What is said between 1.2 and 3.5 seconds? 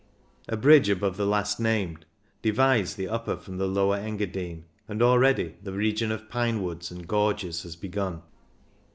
last named divides the Upper